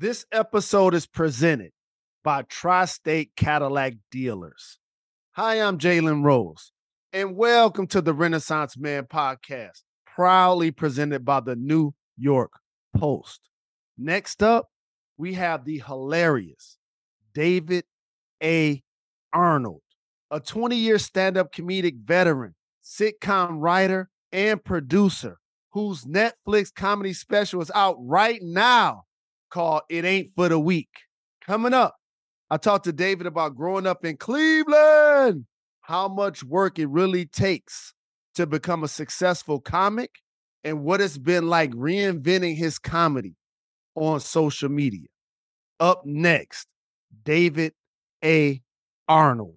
[0.00, 1.72] This episode is presented
[2.24, 4.78] by Tri State Cadillac Dealers.
[5.32, 6.72] Hi, I'm Jalen Rose,
[7.12, 12.50] and welcome to the Renaissance Man podcast, proudly presented by the New York
[12.96, 13.50] Post.
[13.98, 14.70] Next up,
[15.18, 16.78] we have the hilarious
[17.34, 17.84] David
[18.42, 18.82] A.
[19.34, 19.82] Arnold,
[20.30, 25.36] a 20 year stand up comedic veteran, sitcom writer, and producer
[25.72, 29.02] whose Netflix comedy special is out right now
[29.50, 30.88] called It Ain't for the Weak.
[31.44, 31.96] Coming up,
[32.50, 35.46] I talked to David about growing up in Cleveland,
[35.82, 37.92] how much work it really takes
[38.34, 40.10] to become a successful comic,
[40.64, 43.34] and what it's been like reinventing his comedy
[43.94, 45.08] on social media.
[45.78, 46.66] Up next,
[47.24, 47.72] David
[48.24, 48.60] A.
[49.08, 49.56] Arnold.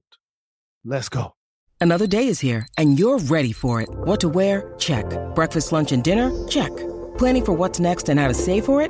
[0.85, 1.35] Let's go.
[1.81, 3.89] Another day is here, and you're ready for it.
[3.89, 4.73] What to wear?
[4.79, 5.05] Check.
[5.35, 6.31] Breakfast, lunch, and dinner?
[6.47, 6.71] Check.
[7.17, 8.89] Planning for what's next and how to save for it?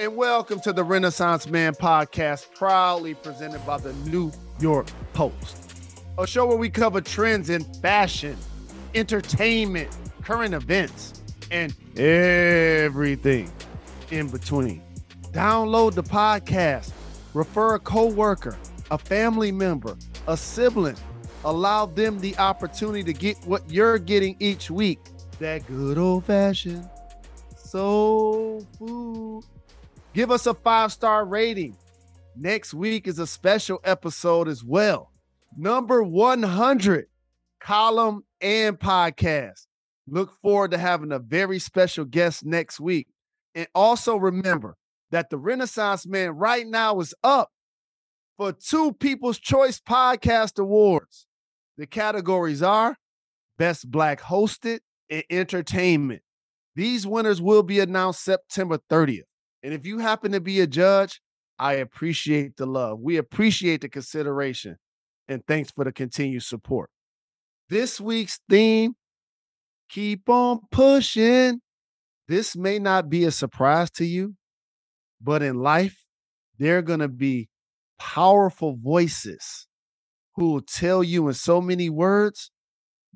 [0.00, 5.74] and welcome to the Renaissance Man podcast, proudly presented by the New York Post,
[6.18, 8.34] a show where we cover trends in fashion,
[8.94, 13.52] entertainment, current events, and everything
[14.10, 14.82] in between.
[15.32, 16.92] Download the podcast,
[17.34, 18.56] refer a coworker,
[18.90, 20.96] a family member, a sibling.
[21.44, 24.98] Allow them the opportunity to get what you're getting each week.
[25.40, 26.88] That good old fashioned
[27.54, 29.44] soul food
[30.12, 31.76] Give us a five star rating.
[32.36, 35.12] Next week is a special episode as well.
[35.56, 37.06] Number 100
[37.60, 39.66] column and podcast.
[40.08, 43.06] Look forward to having a very special guest next week.
[43.54, 44.76] And also remember
[45.10, 47.50] that the Renaissance Man right now is up
[48.36, 51.26] for two People's Choice Podcast Awards.
[51.76, 52.96] The categories are
[53.58, 56.22] Best Black Hosted and Entertainment.
[56.74, 59.22] These winners will be announced September 30th.
[59.62, 61.20] And if you happen to be a judge,
[61.58, 63.00] I appreciate the love.
[63.00, 64.76] We appreciate the consideration.
[65.28, 66.90] And thanks for the continued support.
[67.68, 68.94] This week's theme
[69.88, 71.60] keep on pushing.
[72.28, 74.36] This may not be a surprise to you,
[75.20, 76.04] but in life,
[76.58, 77.48] there are going to be
[77.98, 79.66] powerful voices
[80.36, 82.50] who will tell you in so many words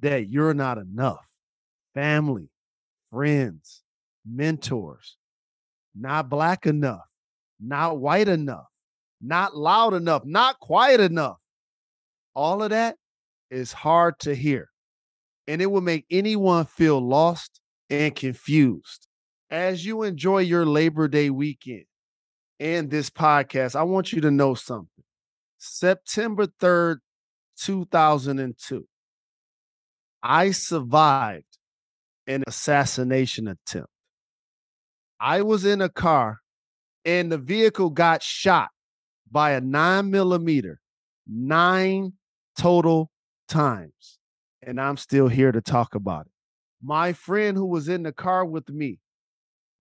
[0.00, 1.30] that you're not enough.
[1.94, 2.50] Family,
[3.10, 3.82] friends,
[4.26, 5.16] mentors,
[5.94, 7.06] not black enough,
[7.60, 8.66] not white enough,
[9.20, 11.36] not loud enough, not quiet enough.
[12.34, 12.96] All of that
[13.50, 14.68] is hard to hear.
[15.46, 17.60] And it will make anyone feel lost
[17.90, 19.06] and confused.
[19.50, 21.84] As you enjoy your Labor Day weekend
[22.58, 25.04] and this podcast, I want you to know something.
[25.58, 26.96] September 3rd,
[27.58, 28.86] 2002,
[30.22, 31.58] I survived
[32.26, 33.88] an assassination attempt.
[35.24, 36.40] I was in a car
[37.06, 38.68] and the vehicle got shot
[39.32, 40.82] by a nine millimeter
[41.26, 42.12] nine
[42.58, 43.10] total
[43.48, 44.18] times.
[44.62, 46.32] And I'm still here to talk about it.
[46.82, 48.98] My friend who was in the car with me,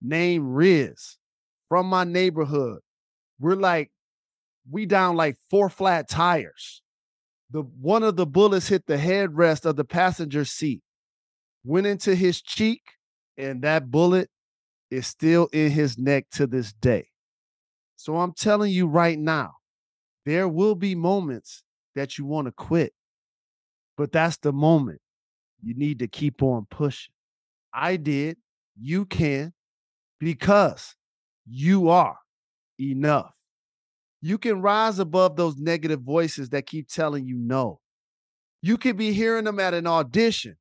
[0.02, 1.18] named Riz
[1.68, 2.80] from my neighborhood,
[3.38, 3.92] we're like,
[4.72, 6.82] we down like four flat tires.
[7.52, 10.82] The one of the bullets hit the headrest of the passenger seat,
[11.66, 12.82] went into his cheek,
[13.38, 14.30] and that bullet
[14.94, 17.08] is still in his neck to this day.
[17.96, 19.54] So I'm telling you right now,
[20.26, 21.64] there will be moments
[21.96, 22.94] that you want to quit,
[23.98, 25.00] but that's the moment
[25.62, 27.14] you need to keep on pushing.
[27.74, 28.38] I did.
[28.80, 29.54] You can
[30.20, 30.96] because
[31.46, 32.18] you are
[32.80, 33.32] enough.
[34.22, 37.80] You can rise above those negative voices that keep telling you no.
[38.62, 40.56] You could be hearing them at an audition,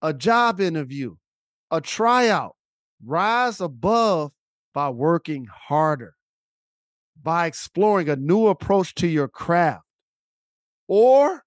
[0.00, 1.16] a job interview,
[1.70, 2.56] a tryout,
[3.04, 4.32] rise above
[4.74, 6.14] by working harder.
[7.22, 9.84] by exploring a new approach to your craft
[10.88, 11.44] or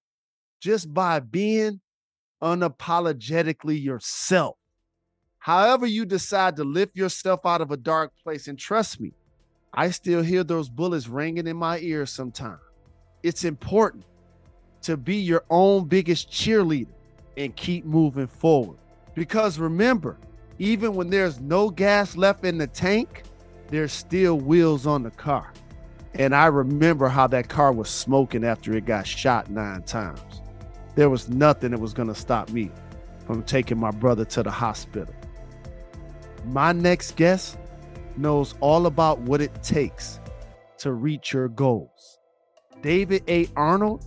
[0.60, 1.80] just by being
[2.42, 4.56] unapologetically yourself.
[5.38, 9.12] However, you decide to lift yourself out of a dark place, and trust me,
[9.72, 12.60] I still hear those bullets ringing in my ears sometimes.
[13.22, 14.04] It's important
[14.82, 16.88] to be your own biggest cheerleader
[17.36, 18.78] and keep moving forward.
[19.14, 20.18] Because remember,
[20.58, 23.22] even when there's no gas left in the tank,
[23.68, 25.52] there's still wheels on the car.
[26.14, 30.42] And I remember how that car was smoking after it got shot nine times.
[30.96, 32.70] There was nothing that was going to stop me
[33.24, 35.14] from taking my brother to the hospital.
[36.46, 37.58] My next guest
[38.16, 40.18] knows all about what it takes
[40.78, 42.18] to reach your goals.
[42.82, 43.48] David A.
[43.54, 44.06] Arnold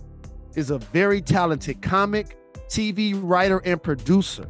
[0.54, 2.36] is a very talented comic,
[2.68, 4.46] TV writer, and producer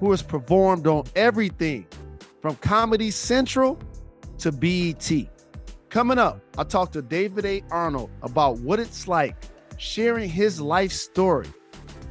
[0.00, 1.86] who has performed on everything
[2.40, 3.78] from Comedy Central
[4.38, 5.10] to BET.
[5.88, 7.62] Coming up, I talk to David A.
[7.70, 9.36] Arnold about what it's like
[9.78, 11.48] sharing his life story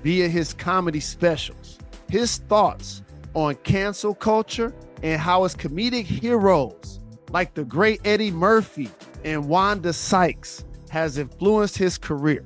[0.03, 1.77] via his comedy specials,
[2.09, 3.03] his thoughts
[3.33, 4.73] on cancel culture,
[5.03, 6.99] and how his comedic heroes
[7.29, 8.89] like the great Eddie Murphy
[9.23, 12.43] and Wanda Sykes has influenced his career.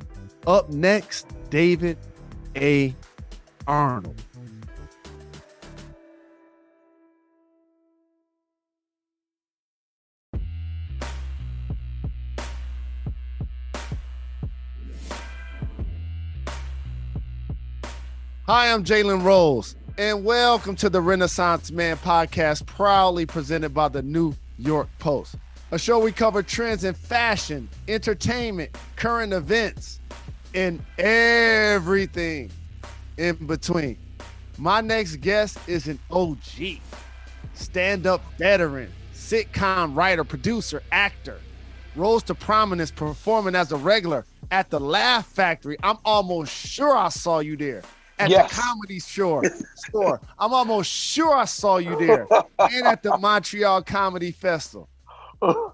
[0.47, 1.97] Up next, David
[2.55, 2.95] A.
[3.67, 4.21] Arnold.
[18.53, 24.01] Hi, I'm Jalen Rose, and welcome to the Renaissance Man podcast, proudly presented by the
[24.01, 25.35] New York Post,
[25.71, 30.01] a show we cover trends in fashion, entertainment, current events,
[30.53, 32.51] and everything
[33.15, 33.97] in between.
[34.57, 36.81] My next guest is an OG,
[37.53, 41.39] stand up veteran, sitcom writer, producer, actor,
[41.95, 45.77] rose to prominence performing as a regular at the Laugh Factory.
[45.83, 47.83] I'm almost sure I saw you there
[48.21, 48.49] at yes.
[48.49, 49.43] the comedy store
[49.75, 50.21] store.
[50.37, 52.27] I'm almost sure I saw you there
[52.59, 54.89] and at the Montreal Comedy Festival.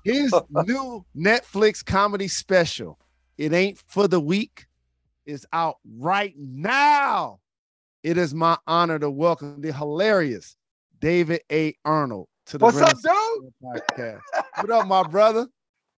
[0.03, 0.33] His
[0.65, 2.99] new Netflix comedy special,
[3.37, 4.65] It Ain't for the Weak,
[5.25, 7.39] is out right now.
[8.03, 10.55] It is my honor to welcome the hilarious
[11.01, 11.75] David A.
[11.83, 13.53] Arnold to the What's up, dude?
[13.61, 14.21] podcast.
[14.55, 15.47] what up, my brother?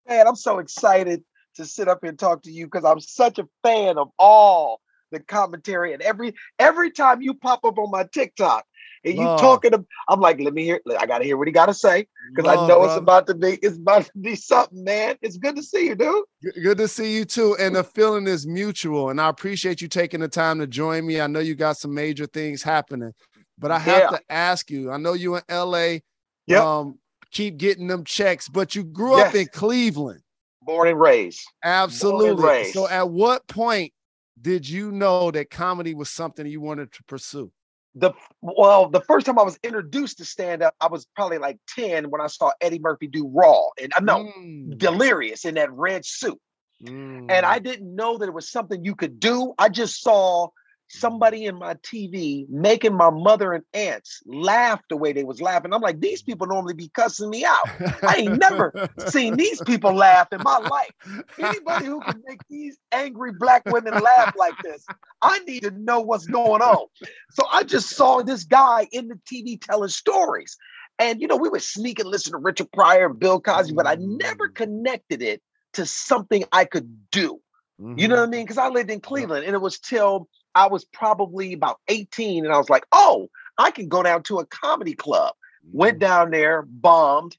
[0.08, 1.24] Man, I'm so excited
[1.58, 4.82] to sit up here and talk to you because I'm such a fan of all
[5.12, 8.66] the commentary, and every every time you pop up on my TikTok
[9.04, 10.82] and you talking, to, I'm like, let me hear.
[10.98, 12.86] I gotta hear what he gotta say because I know brother.
[12.86, 15.16] it's about to be it's about to be something, man.
[15.22, 16.24] It's good to see you, dude.
[16.64, 19.10] Good to see you too, and the feeling is mutual.
[19.10, 21.22] And I appreciate you taking the time to join me.
[21.22, 23.14] I know you got some major things happening,
[23.58, 24.10] but I have yeah.
[24.18, 24.92] to ask you.
[24.92, 26.00] I know you in LA.
[26.48, 26.64] Yep.
[26.64, 27.00] Um,
[27.32, 29.30] keep getting them checks, but you grew yes.
[29.30, 30.22] up in Cleveland.
[30.62, 31.42] Born and raised.
[31.64, 32.30] Absolutely.
[32.30, 32.74] And raised.
[32.74, 33.94] So at what point
[34.42, 37.52] did you know that comedy was something you wanted to pursue?
[37.96, 41.58] The well, the first time I was introduced to stand up, I was probably like
[41.76, 44.78] 10 when I saw Eddie Murphy do Raw and I uh, know mm.
[44.78, 46.40] Delirious in that red suit.
[46.84, 47.32] Mm.
[47.32, 49.54] And I didn't know that it was something you could do.
[49.58, 50.50] I just saw
[50.90, 55.74] somebody in my TV making my mother and aunts laugh the way they was laughing.
[55.74, 57.68] I'm like, these people normally be cussing me out.
[58.04, 61.24] I ain't never seen these people laugh in my life.
[61.38, 64.86] Anybody who can make these angry black women laugh like this,
[65.22, 66.88] I need to know what's going on.
[67.32, 70.58] So I just saw this guy in the TV telling stories.
[70.98, 73.88] And you know, we would sneak and listen to Richard Pryor and Bill Cosby, but
[73.88, 74.56] I never mm.
[74.56, 75.42] connected it
[75.74, 77.40] to something I could do.
[77.80, 77.98] Mm-hmm.
[77.98, 78.22] You know mm-hmm.
[78.22, 78.46] what I mean?
[78.46, 82.54] Because I lived in Cleveland and it was till I was probably about 18 and
[82.54, 85.34] I was like, oh, I can go down to a comedy club.
[85.72, 86.00] Went mm-hmm.
[86.00, 87.38] down there, bombed,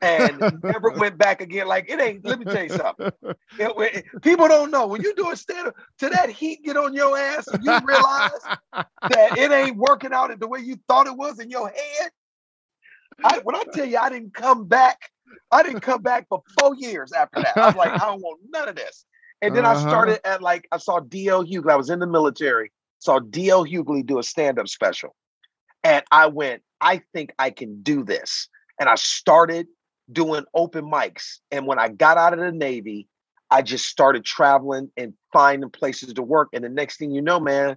[0.00, 1.66] and never went back again.
[1.66, 2.24] Like it ain't.
[2.24, 3.10] Let me tell you something.
[3.58, 5.74] It, it, people don't know when you do a stand up.
[6.00, 8.30] To that heat get on your ass, and you realize
[8.72, 12.10] that it ain't working out the way you thought it was in your head.
[13.24, 15.10] I, when I tell you, I didn't come back.
[15.50, 17.56] I didn't come back for four years after that.
[17.56, 19.06] I was like, I don't want none of this.
[19.42, 19.86] And then uh-huh.
[19.86, 21.70] I started at like I saw DL Hughley.
[21.70, 22.72] I was in the military.
[22.98, 25.14] Saw DL Hughley do a stand-up special.
[25.84, 28.48] And I went, I think I can do this.
[28.80, 29.66] And I started
[30.10, 31.38] doing open mics.
[31.50, 33.08] And when I got out of the Navy,
[33.50, 36.48] I just started traveling and finding places to work.
[36.52, 37.76] And the next thing you know, man,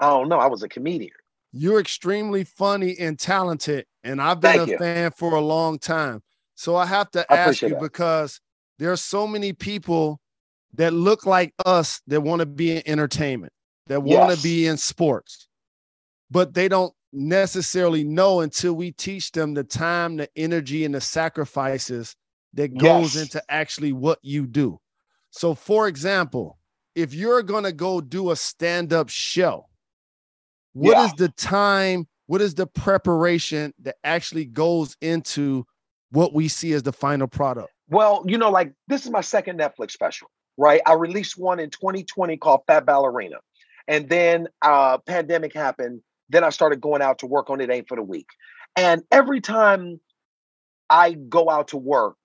[0.00, 1.12] I don't know, I was a comedian.
[1.52, 3.86] You're extremely funny and talented.
[4.02, 4.78] And I've been Thank a you.
[4.78, 6.22] fan for a long time.
[6.56, 7.80] So I have to I ask you that.
[7.80, 8.40] because
[8.78, 10.20] there's so many people
[10.74, 13.52] that look like us that want to be in entertainment,
[13.86, 14.42] that want to Yes.
[14.42, 15.48] be in sports,
[16.30, 21.00] but they don't necessarily know until we teach them the time, the energy, and the
[21.00, 22.16] sacrifices
[22.54, 23.24] that goes yes.
[23.24, 24.80] into actually what you do.
[25.30, 26.58] So, for example,
[26.94, 29.66] if you're going to go do a stand up show,
[30.72, 31.06] what yeah.
[31.06, 32.06] is the time?
[32.26, 35.66] What is the preparation that actually goes into
[36.10, 37.70] what we see as the final product?
[37.88, 40.80] Well, you know, like this is my second Netflix special, right?
[40.86, 43.36] I released one in 2020 called Fat Ballerina.
[43.86, 46.00] And then uh pandemic happened.
[46.30, 48.28] Then I started going out to work on it ain't for the weak.
[48.76, 50.00] And every time
[50.88, 52.16] I go out to work,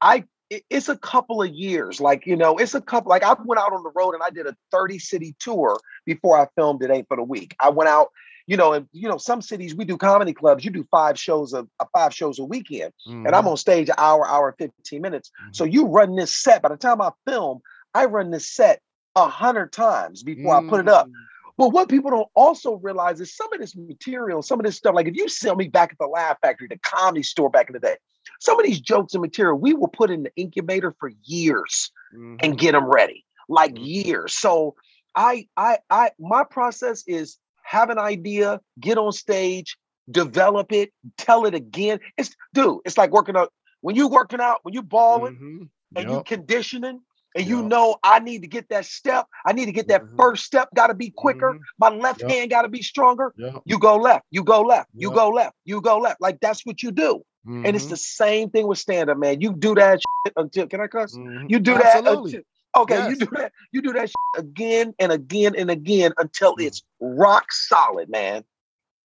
[0.00, 0.24] I
[0.70, 2.00] it's a couple of years.
[2.00, 4.30] Like, you know, it's a couple, like I went out on the road and I
[4.30, 7.54] did a 30 city tour before I filmed It Ain't for the Weak.
[7.60, 8.08] I went out,
[8.46, 11.52] you know, and you know, some cities we do comedy clubs, you do five shows
[11.52, 12.92] a, a five shows a weekend.
[13.08, 13.26] Mm-hmm.
[13.26, 13.48] And I'm mm-hmm.
[13.48, 15.30] on stage an hour, hour, 15 minutes.
[15.30, 15.52] Mm-hmm.
[15.52, 16.62] So you run this set.
[16.62, 17.60] By the time I film,
[17.94, 18.80] I run this set
[19.16, 20.68] a hundred times before mm-hmm.
[20.68, 21.06] I put it up.
[21.06, 21.12] Mm.
[21.56, 24.94] But what people don't also realize is some of this material, some of this stuff,
[24.94, 27.74] like if you sell me back at the Laugh Factory, the comedy store back in
[27.74, 27.96] the day,
[28.40, 32.36] some of these jokes and material we will put in the incubator for years mm-hmm.
[32.40, 33.84] and get them ready, like mm-hmm.
[33.84, 34.34] years.
[34.34, 34.74] So
[35.14, 39.76] I, I, I, my process is have an idea, get on stage,
[40.10, 41.98] develop it, tell it again.
[42.16, 45.62] It's dude, it's like working out when you working out, when you balling mm-hmm.
[45.96, 46.08] and yep.
[46.08, 47.00] you conditioning,
[47.36, 49.26] and you know I need to get that step.
[49.44, 50.16] I need to get that mm-hmm.
[50.16, 50.68] first step.
[50.74, 51.52] Got to be quicker.
[51.52, 51.62] Mm-hmm.
[51.78, 52.30] My left yep.
[52.30, 53.34] hand got to be stronger.
[53.36, 53.62] Yep.
[53.64, 54.24] You go left.
[54.30, 54.88] You go left.
[54.94, 55.02] Yep.
[55.02, 55.56] You go left.
[55.64, 56.20] You go left.
[56.20, 57.22] Like that's what you do.
[57.46, 57.90] And it's mm-hmm.
[57.90, 59.42] the same thing with stand up, man.
[59.42, 60.00] You do that
[60.34, 61.14] until can I cuss?
[61.14, 61.46] Mm-hmm.
[61.50, 62.30] You do Absolutely.
[62.32, 62.40] that until
[62.76, 62.96] okay.
[62.96, 63.10] Yes.
[63.10, 63.52] You do that.
[63.72, 66.66] You do that again and again and again until mm.
[66.66, 68.44] it's rock solid, man.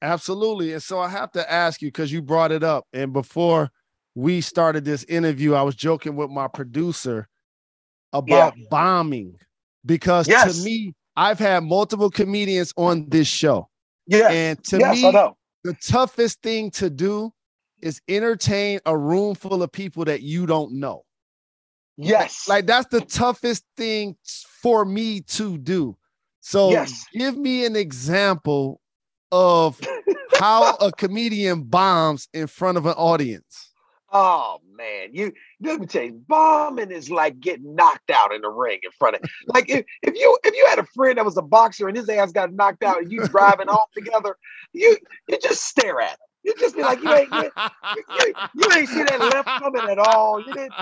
[0.01, 0.73] Absolutely.
[0.73, 3.69] And so I have to ask you because you brought it up, and before
[4.15, 7.27] we started this interview, I was joking with my producer
[8.13, 8.65] about yeah.
[8.69, 9.35] bombing
[9.85, 10.57] because yes.
[10.57, 13.69] to me, I've had multiple comedians on this show.
[14.07, 14.29] Yeah.
[14.29, 15.11] And to yes, me,
[15.63, 17.31] the toughest thing to do
[17.81, 21.03] is entertain a room full of people that you don't know.
[22.01, 22.47] Yes.
[22.47, 24.15] Like that's the toughest thing
[24.61, 25.97] for me to do.
[26.39, 27.05] So yes.
[27.13, 28.79] give me an example
[29.31, 29.79] of
[30.39, 33.69] how a comedian bombs in front of an audience.
[34.11, 38.49] Oh man, you let me tell you, bombing is like getting knocked out in the
[38.49, 41.37] ring in front of like if, if you if you had a friend that was
[41.37, 44.35] a boxer and his ass got knocked out and you driving off together,
[44.73, 46.17] you you just stare at him.
[46.43, 47.51] You just be like, you ain't you,
[47.95, 50.39] you, you, ain't see that left coming at all.
[50.39, 50.73] You didn't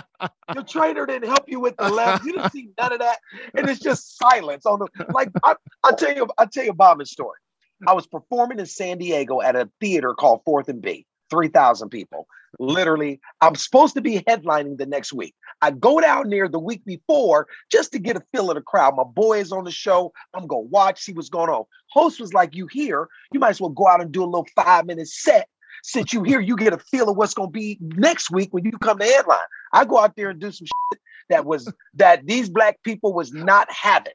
[0.53, 2.23] your trainer didn't help you with the left.
[2.23, 3.19] You didn't see none of that.
[3.55, 6.75] And it's just silence on the like I, I'll tell you, I'll tell you a
[6.75, 7.39] bombing story.
[7.85, 11.05] I was performing in San Diego at a theater called Fourth and B.
[11.29, 12.27] 3,000 people.
[12.59, 15.35] Literally, I'm supposed to be headlining the next week.
[15.61, 18.95] I go down there the week before just to get a feel of the crowd.
[18.95, 20.11] My boy is on the show.
[20.33, 21.65] I'm going to watch, see what's going on.
[21.91, 23.07] Host was like, You here?
[23.31, 25.47] You might as well go out and do a little five minute set.
[25.83, 28.65] Since you here, you get a feel of what's going to be next week when
[28.65, 29.39] you come to headline.
[29.73, 33.31] I go out there and do some shit that was that these black people was
[33.31, 34.13] not having.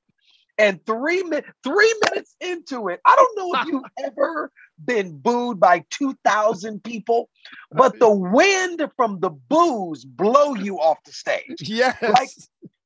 [0.59, 4.53] And three minutes, three minutes into it, I don't know if you've ever
[4.85, 7.29] been booed by 2,000 people,
[7.71, 11.59] but the wind from the boos blow you off the stage.
[11.61, 11.97] Yes.
[12.03, 12.29] Like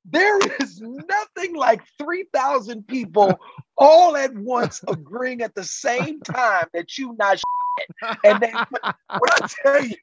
[0.08, 3.38] there is nothing like 3,000 people
[3.76, 8.18] all at once agreeing at the same time that you not shit.
[8.24, 9.96] And then when I tell you,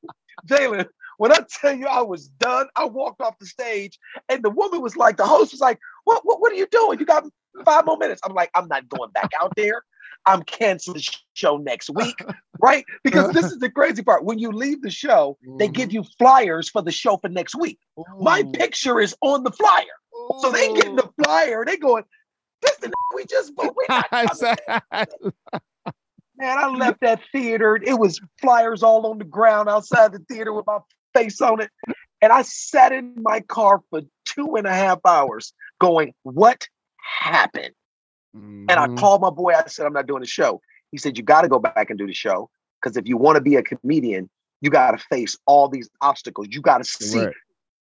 [0.47, 3.97] Jalen, when I tell you I was done, I walked off the stage
[4.29, 6.99] and the woman was like, the host was like, what, what, what are you doing?
[6.99, 7.25] You got
[7.65, 8.21] five more minutes.
[8.25, 9.83] I'm like, I'm not going back out there.
[10.25, 12.15] I'm canceling the show next week,
[12.61, 12.85] right?
[13.03, 14.23] Because this is the crazy part.
[14.23, 15.57] When you leave the show, mm-hmm.
[15.57, 17.79] they give you flyers for the show for next week.
[17.99, 18.03] Ooh.
[18.19, 19.83] My picture is on the flyer.
[20.15, 20.39] Ooh.
[20.41, 21.65] So they get the flyer.
[21.65, 22.03] They going,
[22.61, 23.75] this the we just booked.
[23.75, 24.09] We're not
[26.37, 27.79] Man, I left that theater.
[27.81, 30.79] It was flyers all on the ground outside the theater with my
[31.13, 31.69] face on it.
[32.21, 36.67] And I sat in my car for two and a half hours going, What
[37.19, 37.73] happened?
[38.35, 38.65] Mm-hmm.
[38.69, 38.97] And I mm-hmm.
[38.97, 39.53] called my boy.
[39.53, 40.61] I said, I'm not doing the show.
[40.91, 42.49] He said, You got to go back and do the show.
[42.81, 44.29] Because if you want to be a comedian,
[44.61, 46.47] you got to face all these obstacles.
[46.51, 47.19] You got to see.
[47.19, 47.33] Right.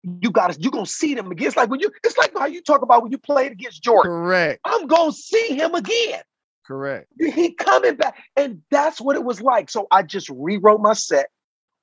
[0.03, 1.48] You got to, you're going to see them again.
[1.48, 4.12] It's like when you, it's like how you talk about when you played against Jordan.
[4.12, 4.62] Correct.
[4.65, 6.22] I'm going to see him again.
[6.65, 7.08] Correct.
[7.20, 8.17] He coming back.
[8.36, 9.70] And that's what it was like.
[9.70, 11.29] So I just rewrote my set,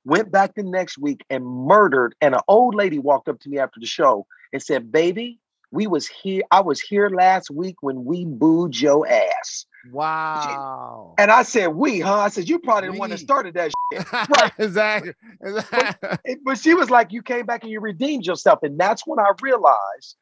[0.04, 2.16] went back the next week and murdered.
[2.20, 5.38] And an old lady walked up to me after the show and said, Baby,
[5.70, 6.42] we was here.
[6.50, 9.66] I was here last week when we booed your ass.
[9.90, 11.14] Wow.
[11.18, 12.18] And I said, we, huh?
[12.18, 12.96] I said, you probably we.
[12.96, 14.06] the one that started that shit.
[14.12, 14.52] Right.
[14.58, 15.12] exactly.
[15.40, 18.62] but, but she was like, you came back and you redeemed yourself.
[18.62, 20.16] And that's when I realized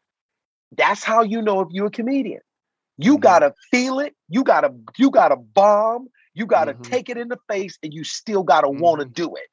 [0.76, 2.41] that's how you know if you're a comedian.
[2.99, 3.21] You mm-hmm.
[3.21, 4.15] gotta feel it.
[4.29, 6.09] You gotta, you gotta bomb.
[6.35, 6.83] You gotta mm-hmm.
[6.83, 8.81] take it in the face and you still gotta mm-hmm.
[8.81, 9.49] want to do it.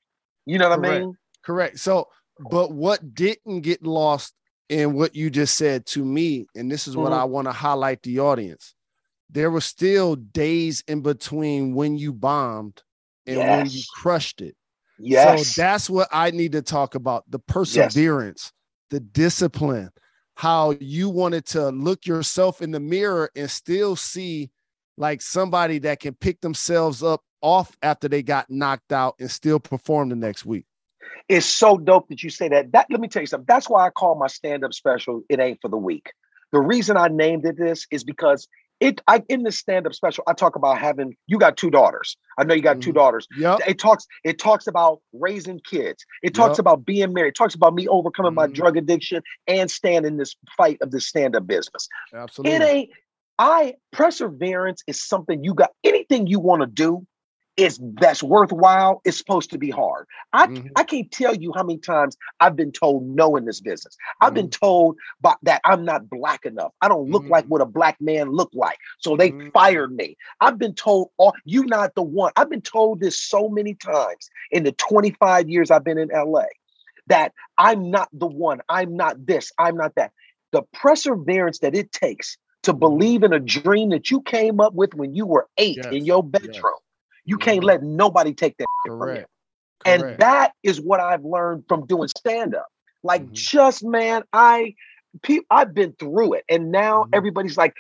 [0.46, 0.96] You know what Correct.
[0.96, 1.18] I mean?
[1.44, 1.80] Correct.
[1.80, 2.08] So
[2.40, 4.34] but what didn't get lost
[4.70, 7.22] in what you just said to me, and this is what mm-hmm.
[7.22, 8.75] I want to highlight the audience.
[9.29, 12.82] There were still days in between when you bombed
[13.25, 13.58] and yes.
[13.58, 14.55] when you crushed it.
[15.00, 15.48] Yes.
[15.48, 18.51] So that's what I need to talk about the perseverance, yes.
[18.91, 19.89] the discipline,
[20.36, 24.51] how you wanted to look yourself in the mirror and still see
[24.98, 29.60] like somebody that can pick themselves up off after they got knocked out and still
[29.60, 30.65] perform the next week.
[31.30, 32.72] It's so dope that you say that.
[32.74, 33.46] That let me tell you something.
[33.48, 36.12] That's why I call my stand-up special "It Ain't for the Weak."
[36.51, 38.48] The reason I named it this is because
[38.80, 42.18] it I in the stand-up special, I talk about having you got two daughters.
[42.38, 42.82] I know you got mm-hmm.
[42.82, 43.27] two daughters.
[43.38, 43.58] Yeah.
[43.65, 46.06] It talks, it talks about raising kids.
[46.22, 46.60] It talks yep.
[46.60, 47.30] about being married.
[47.30, 48.36] It talks about me overcoming mm-hmm.
[48.36, 51.88] my drug addiction and standing this fight of the stand-up business.
[52.13, 52.56] Absolutely.
[52.56, 52.89] It ain't
[53.39, 57.06] I perseverance is something you got anything you want to do
[57.55, 60.07] is that's worthwhile it's supposed to be hard.
[60.33, 60.67] I, mm-hmm.
[60.75, 63.95] I can't tell you how many times I've been told no in this business.
[64.22, 64.36] I've mm-hmm.
[64.36, 66.72] been told by, that I'm not black enough.
[66.81, 67.31] I don't look mm-hmm.
[67.31, 68.77] like what a black man look like.
[69.00, 69.50] So they mm-hmm.
[69.50, 70.17] fired me.
[70.41, 72.31] I've been told, oh, you not the one.
[72.36, 76.45] I've been told this so many times in the 25 years I've been in LA
[77.07, 78.62] that I'm not the one.
[78.69, 79.51] I'm not this.
[79.60, 80.12] I'm not that.
[80.53, 82.79] The perseverance that it takes to mm-hmm.
[82.79, 85.93] believe in a dream that you came up with when you were eight yes.
[85.93, 86.53] in your bedroom.
[86.53, 86.83] Yes
[87.25, 87.68] you can't mm-hmm.
[87.68, 89.06] let nobody take that from you.
[89.06, 89.30] Correct.
[89.86, 92.68] And that is what I've learned from doing stand up.
[93.03, 93.34] Like, mm-hmm.
[93.34, 94.75] just man, I
[95.22, 97.12] pe- I've been through it, and now mm-hmm.
[97.13, 97.74] everybody's like,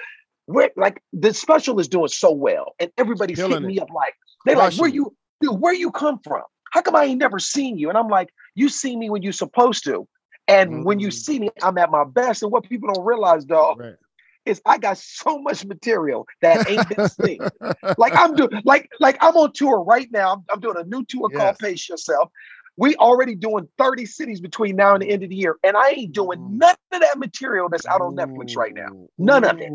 [0.45, 3.73] where like the special is doing so well, and everybody's Killing hitting it.
[3.73, 4.13] me up like
[4.45, 6.43] they're like, where you dude, where you come from?
[6.71, 7.87] How come I ain't never seen you?
[7.87, 10.07] And I'm like, you see me when you're supposed to.
[10.47, 11.13] And when you mm-hmm.
[11.13, 12.43] see me, I'm at my best.
[12.43, 13.95] And what people don't realize, though, right
[14.45, 17.39] is I got so much material that ain't been seen.
[17.97, 20.33] like I'm doing, like like I'm on tour right now.
[20.33, 21.39] I'm, I'm doing a new tour yes.
[21.39, 22.29] called Pace Yourself.
[22.75, 25.89] We already doing 30 cities between now and the end of the year, and I
[25.89, 29.07] ain't doing none of that material that's out on Netflix right now.
[29.19, 29.71] None of it.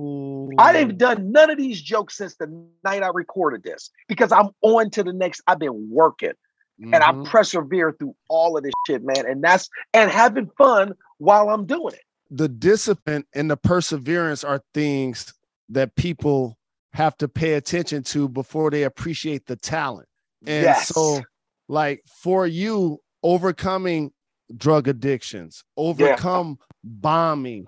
[0.59, 2.49] I ain't done none of these jokes since the
[2.85, 5.43] night I recorded this because I'm on to the next.
[5.47, 6.33] I've been working.
[6.81, 6.95] Mm-hmm.
[6.95, 7.25] And I mm-hmm.
[7.25, 9.27] persevere through all of this shit, man.
[9.27, 14.63] And that's and having fun while I'm doing it the discipline and the perseverance are
[14.75, 15.33] things
[15.71, 16.59] that people
[16.93, 20.09] have to pay attention to before they appreciate the talent.
[20.47, 20.89] And yes.
[20.89, 21.21] so,
[21.69, 24.13] like for you, overcoming
[24.57, 26.67] drug addictions, overcome yeah.
[26.85, 27.67] bombing,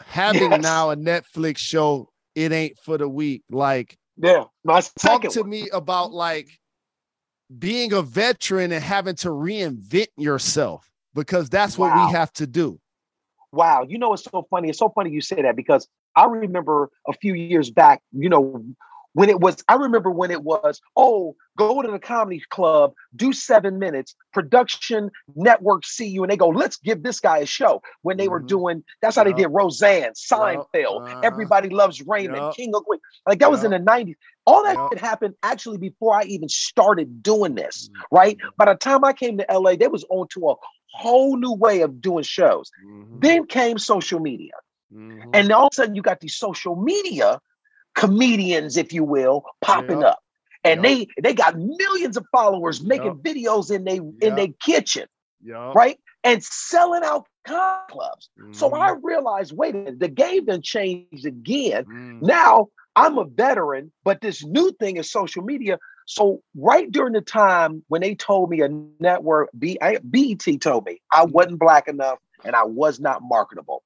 [0.00, 0.62] having yes.
[0.62, 3.42] now a Netflix show, it ain't for the weak.
[3.50, 5.50] Like, yeah, my talk to one.
[5.50, 6.48] me about like
[7.58, 11.88] being a veteran and having to reinvent yourself because that's wow.
[11.88, 12.80] what we have to do
[13.56, 14.68] wow, you know, it's so funny.
[14.68, 18.64] It's so funny you say that because I remember a few years back, you know,
[19.16, 23.32] when it was, I remember when it was, oh, go to the comedy club, do
[23.32, 27.80] seven minutes, production network see you, and they go, let's give this guy a show.
[28.02, 28.32] When they mm-hmm.
[28.32, 32.54] were doing, that's how they did Roseanne, Seinfeld, uh, Everybody Loves Raymond, yep.
[32.56, 33.00] King of Queens.
[33.26, 33.52] Like that yep.
[33.52, 34.16] was in the 90s.
[34.46, 35.00] All that yep.
[35.00, 38.14] happened actually before I even started doing this, mm-hmm.
[38.14, 38.36] right?
[38.58, 40.54] By the time I came to LA, they was on to a
[40.92, 42.70] whole new way of doing shows.
[42.86, 43.20] Mm-hmm.
[43.20, 44.52] Then came social media.
[44.94, 45.30] Mm-hmm.
[45.32, 47.40] And all of a sudden, you got these social media
[47.96, 50.12] comedians, if you will, popping yep.
[50.12, 50.18] up.
[50.62, 51.08] And yep.
[51.16, 55.06] they they got millions of followers making videos in they in their kitchen,
[55.74, 55.98] right?
[56.22, 58.28] And selling out clubs.
[58.40, 58.52] Mm-hmm.
[58.52, 61.84] So I realized, wait a minute, the game done changed again.
[61.84, 62.22] Mm.
[62.22, 65.78] Now I'm a veteran, but this new thing is social media.
[66.06, 68.68] So right during the time when they told me a
[69.00, 71.32] network, B, I, BET told me I mm-hmm.
[71.32, 73.82] wasn't black enough and I was not marketable.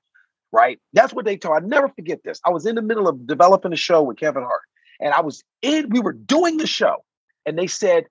[0.53, 0.81] Right?
[0.93, 1.63] That's what they told.
[1.63, 2.41] I never forget this.
[2.45, 4.63] I was in the middle of developing a show with Kevin Hart,
[5.01, 5.89] and I was in.
[5.91, 6.97] We were doing the show,
[7.47, 8.05] and they said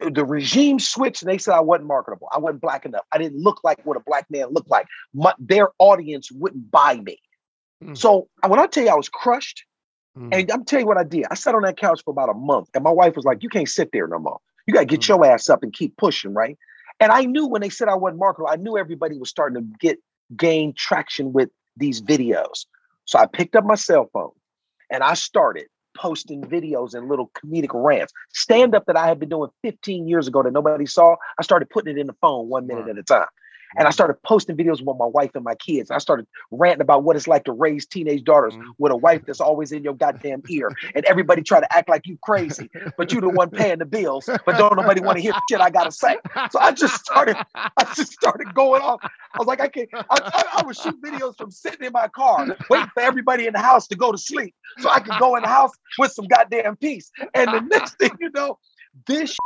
[0.00, 2.28] the regime switched, and they said I wasn't marketable.
[2.32, 3.04] I wasn't black enough.
[3.12, 4.86] I didn't look like what a black man looked like.
[5.14, 7.18] My, their audience wouldn't buy me.
[7.82, 7.96] Mm.
[7.96, 9.64] So when I tell you I was crushed,
[10.18, 10.28] Mm.
[10.32, 11.26] And I'm telling you what I did.
[11.30, 13.48] I sat on that couch for about a month, and my wife was like, "You
[13.48, 14.38] can't sit there no more.
[14.66, 15.08] You got to get mm.
[15.08, 16.58] your ass up and keep pushing, right?"
[17.00, 19.78] And I knew when they said I wasn't marketable, I knew everybody was starting to
[19.78, 19.98] get
[20.36, 22.66] gain traction with these videos.
[23.04, 24.32] So I picked up my cell phone
[24.90, 28.12] and I started posting videos and little comedic rants.
[28.32, 31.70] Stand up that I had been doing 15 years ago that nobody saw, I started
[31.70, 32.90] putting it in the phone one minute right.
[32.90, 33.26] at a time.
[33.76, 35.90] And I started posting videos with my wife and my kids.
[35.90, 38.70] I started ranting about what it's like to raise teenage daughters mm-hmm.
[38.78, 40.70] with a wife that's always in your goddamn ear.
[40.94, 44.28] And everybody try to act like you crazy, but you the one paying the bills,
[44.46, 46.16] but don't nobody want to hear shit I gotta say.
[46.50, 49.00] So I just started, I just started going off.
[49.02, 52.08] I was like, I can't, I, I, I would shoot videos from sitting in my
[52.08, 55.36] car, waiting for everybody in the house to go to sleep so I could go
[55.36, 57.10] in the house with some goddamn peace.
[57.34, 58.58] And the next thing you know,
[59.06, 59.36] this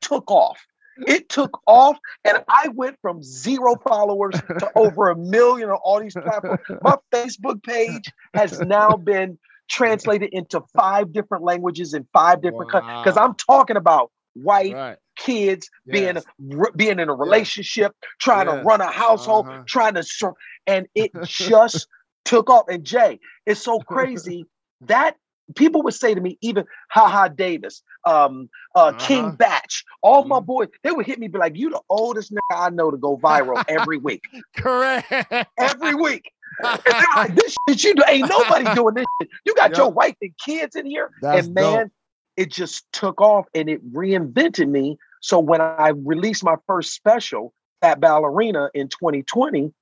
[0.00, 0.58] took off.
[1.06, 6.00] It took off, and I went from zero followers to over a million on all
[6.00, 6.60] these platforms.
[6.82, 12.80] My Facebook page has now been translated into five different languages in five different wow.
[12.80, 14.96] countries because I'm talking about white right.
[15.16, 16.24] kids, yes.
[16.38, 18.10] being being in a relationship, yes.
[18.20, 18.56] trying yes.
[18.56, 19.62] to run a household, uh-huh.
[19.66, 20.32] trying to
[20.66, 21.86] and it just
[22.24, 22.66] took off.
[22.68, 24.46] And Jay, it's so crazy
[24.82, 25.16] that
[25.54, 28.98] people would say to me, even Ha Ha Davis, um, uh, uh-huh.
[28.98, 29.64] King Bach,
[30.02, 32.90] all my boys, they would hit me, be like, "You the oldest nigga I know
[32.90, 34.22] to go viral every week."
[34.56, 35.12] Correct.
[35.58, 36.30] Every week.
[36.64, 39.30] and they're like, "This shit you do, ain't nobody doing this shit.
[39.44, 39.78] You got yep.
[39.78, 41.92] your wife and kids in here." That's and man, dope.
[42.36, 44.98] it just took off and it reinvented me.
[45.20, 49.72] So when I released my first special, Fat Ballerina, in 2020,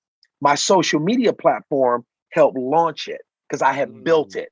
[0.40, 4.04] my social media platform helped launch it because I had mm.
[4.04, 4.50] built it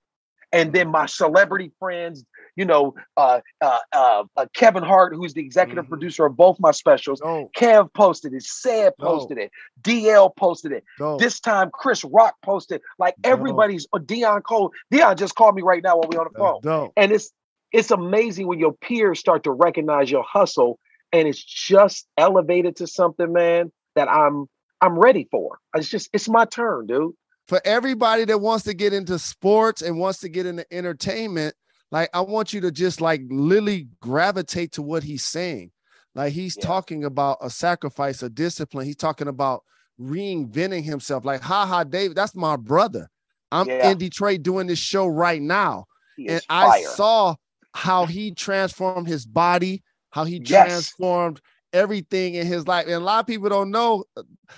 [0.55, 5.43] and then my celebrity friends, you know, uh, uh, uh, uh Kevin Hart, who's the
[5.43, 5.93] executive mm-hmm.
[5.93, 7.21] producer of both my specials.
[7.57, 9.51] Kev posted it, Seb posted it,
[9.83, 10.85] DL posted it.
[11.19, 12.81] This time, Chris Rock posted.
[12.99, 14.73] Like everybody's uh, Deon Cole.
[14.93, 16.61] Deon just called me right now while we on the phone,
[16.97, 17.33] and it's
[17.73, 20.79] it's amazing when your peers start to recognize your hustle,
[21.13, 24.47] and it's just elevated to something, man, that I'm
[24.81, 25.59] I'm ready for.
[25.75, 27.15] It's just it's my turn, dude
[27.49, 31.55] for everybody that wants to get into sports and wants to get into entertainment,
[31.91, 35.71] like I want you to just like literally gravitate to what he's saying.
[36.15, 36.65] Like he's yeah.
[36.65, 38.87] talking about a sacrifice, a discipline.
[38.87, 39.63] He's talking about
[40.01, 41.25] reinventing himself.
[41.25, 43.09] Like, ha ha, David, that's my brother.
[43.53, 43.91] I'm yeah.
[43.91, 45.87] in Detroit doing this show right now.
[46.19, 47.35] and I saw
[47.73, 50.67] how he transformed his body, how he yes.
[50.67, 51.41] transformed
[51.73, 52.87] everything in his life.
[52.87, 54.05] And a lot of people don't know,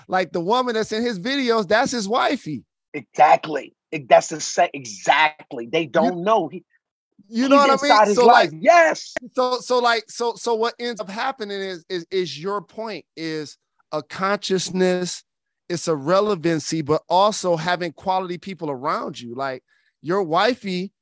[0.07, 2.64] like the woman that's in his videos, that's his wifey.
[2.96, 3.74] Exactly.
[4.09, 4.70] That's the same.
[4.72, 5.68] Exactly.
[5.70, 6.48] They don't you, know.
[6.48, 6.64] He,
[7.28, 8.14] you know what I mean?
[8.14, 8.52] So life.
[8.52, 9.14] like, yes.
[9.35, 13.59] So so like so so what ends up happening is is is your point is
[13.92, 15.24] a consciousness,
[15.68, 19.35] it's a relevancy, but also having quality people around you.
[19.35, 19.62] Like
[20.02, 20.92] your wifey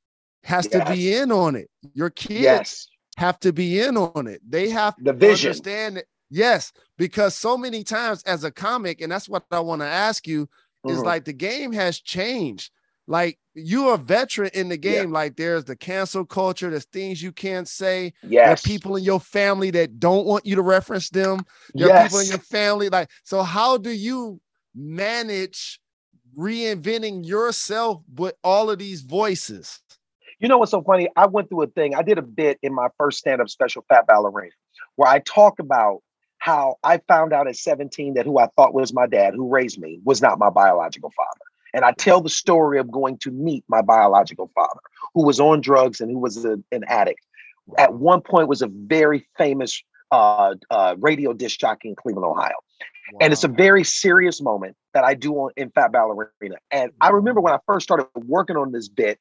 [0.44, 0.86] has yes.
[0.86, 1.68] to be in on it.
[1.94, 2.88] Your kids yes.
[3.16, 4.40] have to be in on it.
[4.48, 5.50] They have the vision.
[5.50, 6.06] understand it.
[6.30, 10.26] Yes, because so many times as a comic, and that's what I want to ask
[10.26, 10.48] you
[10.84, 11.06] is mm-hmm.
[11.06, 12.70] like the game has changed.
[13.06, 15.08] Like you're a veteran in the game.
[15.08, 15.14] Yeah.
[15.14, 18.14] Like there's the cancel culture, there's things you can't say.
[18.22, 18.62] Yes.
[18.62, 21.44] There people in your family that don't want you to reference them.
[21.74, 21.98] There yes.
[21.98, 22.88] are people in your family.
[22.88, 24.40] Like, so how do you
[24.74, 25.80] manage
[26.36, 29.80] reinventing yourself with all of these voices?
[30.40, 31.08] You know what's so funny?
[31.14, 31.94] I went through a thing.
[31.94, 34.50] I did a bit in my first stand-up special, Fat Ballerina,
[34.96, 36.02] where I talk about
[36.44, 39.80] how I found out at 17 that who I thought was my dad, who raised
[39.80, 41.40] me, was not my biological father.
[41.72, 44.80] And I tell the story of going to meet my biological father,
[45.14, 47.24] who was on drugs and who was a, an addict.
[47.78, 52.50] At one point, was a very famous uh, uh, radio disc jockey in Cleveland, Ohio.
[52.50, 53.18] Wow.
[53.22, 56.56] And it's a very serious moment that I do on, in Fat Ballerina.
[56.70, 59.18] And I remember when I first started working on this bit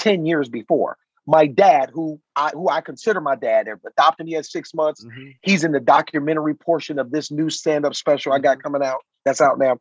[0.00, 4.46] 10 years before, my dad, who I who I consider my dad, adopted me at
[4.46, 5.04] six months.
[5.04, 5.30] Mm-hmm.
[5.42, 8.62] He's in the documentary portion of this new stand-up special I got mm-hmm.
[8.62, 8.98] coming out.
[9.24, 9.78] That's out now.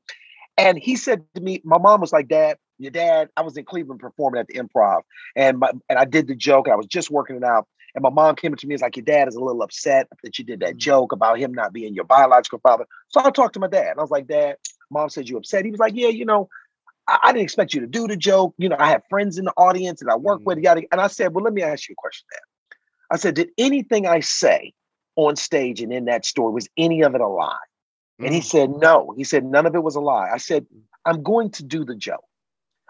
[0.58, 3.65] And he said to me, my mom was like, Dad, your dad, I was in
[3.65, 5.01] Cleveland performing at the improv.
[5.36, 6.67] And my, and I did the joke.
[6.67, 7.67] And I was just working it out.
[7.95, 9.62] And my mom came up to me and was like, Your dad is a little
[9.62, 10.77] upset that you did that mm-hmm.
[10.79, 12.86] joke about him not being your biological father.
[13.10, 13.91] So I talked to my dad.
[13.91, 14.58] And I was like, Dad,
[14.89, 15.65] mom said you upset.
[15.65, 16.49] He was like, Yeah, you know,
[17.07, 18.53] I, I, didn't expect you to do the joke.
[18.57, 20.45] You know, I have friends in the audience and I work mm-hmm.
[20.45, 20.87] with you.
[20.91, 22.39] And I said, well, let me ask you a question then.
[23.11, 24.73] I said, did anything I say
[25.15, 27.51] on stage and in that story, was any of it a lie?
[27.53, 28.25] Mm-hmm.
[28.25, 28.45] And he mm.
[28.45, 29.13] said, no.
[29.17, 30.29] He said, none of it was a lie.
[30.31, 30.65] I said,
[31.05, 32.23] I'm going to do the joke.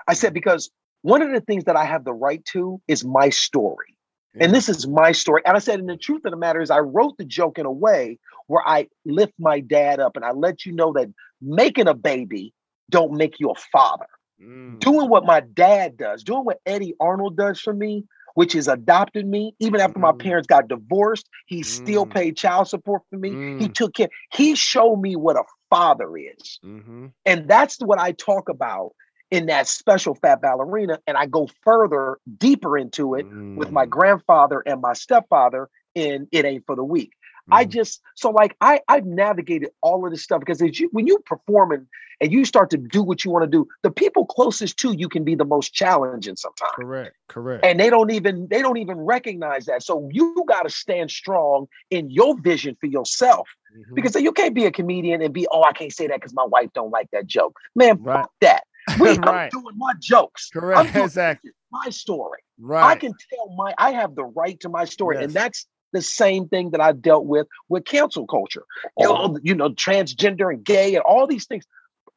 [0.07, 0.35] I said, mm.
[0.35, 0.69] because
[1.01, 3.97] one of the things that I have the right to is my story.
[4.39, 5.43] And this is my story.
[5.45, 7.67] And I said, and the truth of the matter is, I wrote the joke in
[7.67, 11.87] a way where I lift my dad up and I let you know that making
[11.87, 12.53] a baby
[12.89, 14.07] don't make you a father.
[14.41, 14.79] Mm.
[14.79, 19.27] Doing what my dad does, doing what Eddie Arnold does for me, which is adopted
[19.27, 19.55] me.
[19.59, 20.03] Even after mm.
[20.03, 21.65] my parents got divorced, he mm.
[21.65, 23.29] still paid child support for me.
[23.29, 23.73] He mm.
[23.73, 24.09] took care.
[24.33, 26.59] He showed me what a father is.
[26.63, 27.07] Mm-hmm.
[27.25, 28.93] And that's what I talk about
[29.31, 30.99] in that special Fat Ballerina.
[31.07, 33.89] And I go further, deeper into it with my mm.
[33.89, 37.11] grandfather and my stepfather in It Ain't for the Weak.
[37.43, 37.53] Mm-hmm.
[37.55, 41.19] I just so like I I've navigated all of this stuff because you, when you
[41.25, 41.87] perform and,
[42.21, 45.09] and you start to do what you want to do, the people closest to you
[45.09, 46.71] can be the most challenging sometimes.
[46.75, 47.65] Correct, correct.
[47.65, 49.83] And they don't even they don't even recognize that.
[49.83, 53.93] So you got to stand strong in your vision for yourself mm-hmm.
[53.93, 56.45] because you can't be a comedian and be oh I can't say that because my
[56.45, 57.57] wife don't like that joke.
[57.75, 58.21] Man, right.
[58.21, 58.63] fuck that.
[58.99, 59.45] We, right.
[59.45, 60.49] I'm doing my jokes.
[60.49, 60.95] Correct.
[60.95, 61.51] exactly.
[61.71, 62.39] My story.
[62.59, 62.83] Right.
[62.83, 63.73] I can tell my.
[63.77, 65.25] I have the right to my story, yes.
[65.25, 68.65] and that's the same thing that I dealt with with cancel culture.
[68.97, 71.65] You know, you know, transgender and gay and all these things.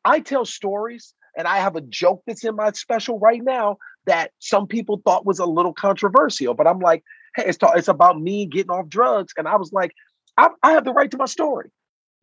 [0.04, 4.30] I tell stories and I have a joke that's in my special right now that
[4.38, 8.20] some people thought was a little controversial, but I'm like, hey, it's, ta- it's about
[8.20, 9.34] me getting off drugs.
[9.36, 9.92] And I was like,
[10.38, 11.70] I, I have the right to my story.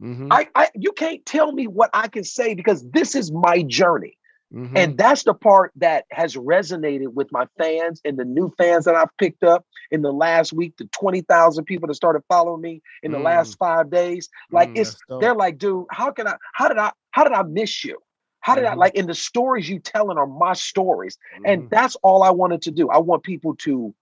[0.01, 0.29] Mm-hmm.
[0.31, 4.17] I, I you can't tell me what I can say because this is my journey.
[4.53, 4.77] Mm-hmm.
[4.77, 8.93] And that's the part that has resonated with my fans and the new fans that
[8.93, 13.11] I've picked up in the last week, the 20,000 people that started following me in
[13.11, 13.23] the mm.
[13.23, 14.29] last five days.
[14.51, 17.43] Like mm, it's they're like, dude, how can I how did I how did I
[17.43, 17.97] miss you?
[18.41, 18.73] How did mm-hmm.
[18.73, 21.17] I like in the stories you telling are my stories?
[21.35, 21.45] Mm-hmm.
[21.45, 22.89] And that's all I wanted to do.
[22.89, 23.95] I want people to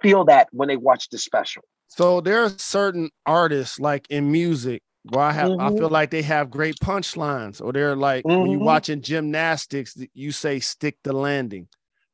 [0.00, 1.64] feel that when they watch the special.
[1.88, 5.60] So there are certain artists like in music where I have mm-hmm.
[5.60, 8.40] I feel like they have great punchlines, or they're like mm-hmm.
[8.40, 8.66] when you're mm-hmm.
[8.66, 11.68] watching gymnastics, you say stick the landing.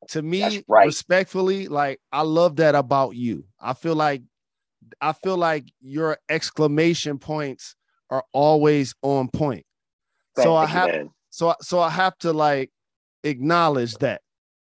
[0.09, 0.85] To me, right.
[0.85, 3.45] respectfully, like I love that about you.
[3.59, 4.21] I feel like
[5.01, 7.75] I feel like your exclamation points
[8.09, 9.65] are always on point.
[10.35, 11.09] Thank so I have man.
[11.29, 12.71] so so I have to like
[13.23, 14.21] acknowledge that.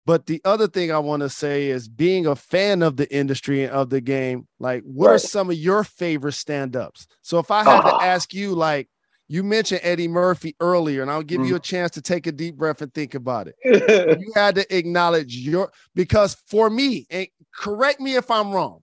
[0.06, 3.64] But the other thing I want to say is being a fan of the industry
[3.64, 5.14] and of the game, like what right.
[5.14, 7.08] are some of your favorite stand-ups?
[7.22, 7.98] So if I had uh-huh.
[7.98, 8.88] to ask you, like
[9.26, 11.48] you mentioned Eddie Murphy earlier, and I'll give mm.
[11.48, 13.56] you a chance to take a deep breath and think about it.
[13.64, 18.82] you had to acknowledge your because for me, and correct me if I'm wrong.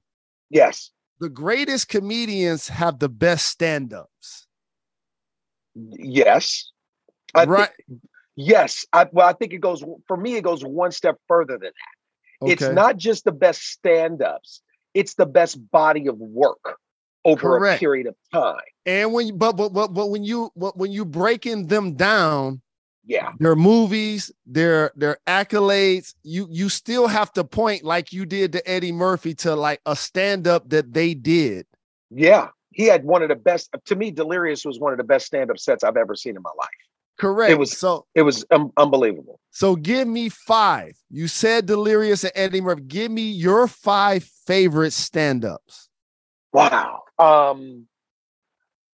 [0.49, 0.91] Yes.
[1.21, 4.45] The greatest comedians have the best stand-ups.
[5.73, 6.69] Yes.
[7.33, 7.69] I right.
[7.87, 8.01] Think,
[8.35, 10.35] Yes, I, well, I think it goes for me.
[10.35, 12.45] It goes one step further than that.
[12.45, 12.53] Okay.
[12.53, 14.61] It's not just the best stand-ups;
[14.93, 16.77] it's the best body of work
[17.25, 17.77] over Correct.
[17.77, 18.57] a period of time.
[18.85, 22.61] And when you, but but but, but when you but when you breaking them down,
[23.05, 28.51] yeah, their movies, their their accolades, you you still have to point like you did
[28.53, 31.65] to Eddie Murphy to like a stand-up that they did.
[32.09, 33.69] Yeah, he had one of the best.
[33.85, 36.51] To me, Delirious was one of the best stand-up sets I've ever seen in my
[36.57, 36.69] life.
[37.19, 37.51] Correct.
[37.51, 39.39] It was so it was um, unbelievable.
[39.51, 40.97] So give me five.
[41.09, 42.81] You said Delirious and Eddie Murphy.
[42.87, 45.89] Give me your five favorite stand-ups.
[46.51, 47.03] Wow.
[47.19, 47.87] Um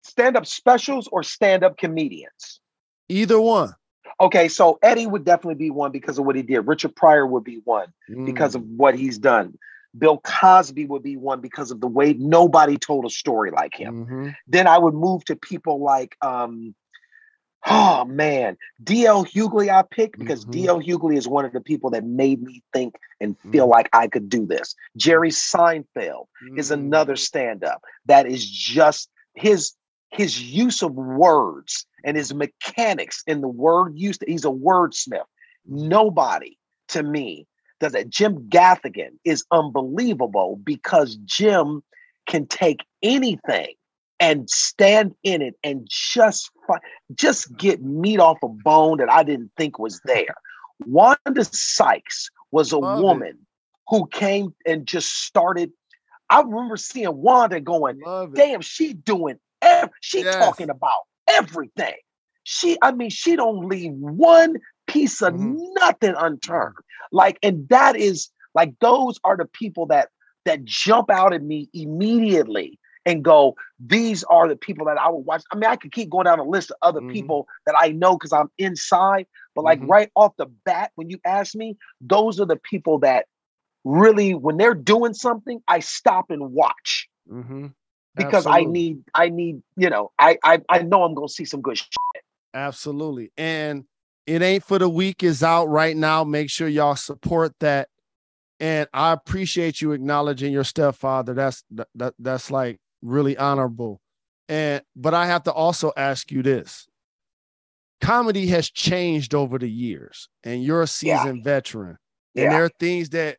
[0.03, 2.61] stand-up specials or stand-up comedians?
[3.09, 3.75] Either one.
[4.21, 6.61] Okay, so Eddie would definitely be one because of what he did.
[6.67, 8.27] Richard Pryor would be one mm.
[8.27, 9.57] because of what he's done.
[9.97, 14.07] Bill Cosby would be one because of the way nobody told a story like him.
[14.07, 14.29] Mm-hmm.
[14.47, 16.75] Then I would move to people like um,
[17.67, 20.67] Oh man, DL Hughley I picked because mm-hmm.
[20.67, 23.73] DL Hughley is one of the people that made me think and feel mm-hmm.
[23.73, 24.75] like I could do this.
[24.97, 26.59] Jerry Seinfeld mm-hmm.
[26.59, 29.73] is another stand-up that is just his
[30.11, 34.19] his use of words and his mechanics in the word use.
[34.27, 35.25] He's a wordsmith.
[35.67, 36.57] Nobody
[36.89, 37.47] to me
[37.81, 38.09] does that.
[38.09, 41.83] Jim Gaffigan is unbelievable because Jim
[42.27, 43.75] can take anything
[44.21, 46.51] and stand in it and just
[47.15, 50.35] just get meat off a bone that I didn't think was there.
[50.87, 53.37] Wanda Sykes was a Love woman it.
[53.89, 55.71] who came and just started.
[56.31, 58.01] I remember seeing Wanda going,
[58.35, 60.37] "Damn, she doing ev- she yes.
[60.37, 61.95] talking about everything.
[62.45, 65.57] She, I mean, she don't leave one piece of mm-hmm.
[65.75, 66.77] nothing unturned.
[67.13, 70.09] Like, and that is like those are the people that
[70.45, 72.79] that jump out at me immediately
[73.09, 75.43] and go, these are the people that I would watch.
[75.51, 77.13] I mean, I could keep going down a list of other mm-hmm.
[77.13, 79.91] people that I know because I'm inside, but like mm-hmm.
[79.91, 83.25] right off the bat, when you ask me, those are the people that
[83.83, 87.09] really, when they're doing something, I stop and watch.
[87.33, 87.69] Mm-hmm.
[88.15, 88.69] Because Absolutely.
[88.69, 91.79] I need, I need, you know, I, I I know I'm gonna see some good
[91.79, 91.89] shit.
[92.53, 93.31] Absolutely.
[93.39, 93.85] And
[94.27, 96.25] it ain't for the weak is out right now.
[96.25, 97.89] Make sure y'all support that.
[98.61, 101.33] And I appreciate you acknowledging your stepfather.
[101.33, 101.63] That's
[101.95, 104.01] that, that's like really honorable.
[104.49, 106.87] And but I have to also ask you this.
[108.01, 111.45] Comedy has changed over the years, and you're a seasoned yeah.
[111.45, 111.99] veteran.
[112.37, 112.51] And yeah.
[112.51, 113.39] there are things that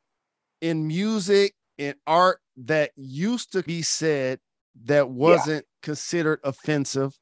[0.62, 4.40] in music and art that used to be said
[4.86, 5.86] that wasn't yeah.
[5.86, 7.18] considered offensive.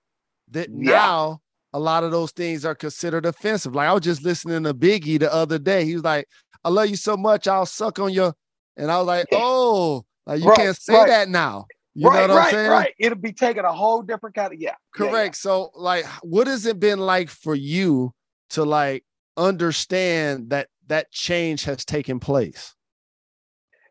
[0.50, 1.42] That now
[1.74, 3.76] a lot of those things are considered offensive.
[3.76, 5.86] Like I was just listening to Biggie the other day.
[5.86, 6.28] He was like,
[6.64, 8.34] I love you so much, I'll suck on your.
[8.78, 11.08] And I was like, oh, like you right, can't say right.
[11.08, 11.66] that now.
[12.00, 12.94] You right, right, right.
[13.00, 14.76] It'll be taking a whole different kind of yeah.
[14.94, 15.14] Correct.
[15.16, 15.32] Yeah, yeah.
[15.32, 18.14] So, like, what has it been like for you
[18.52, 19.04] to like
[19.36, 22.76] understand that that change has taken place?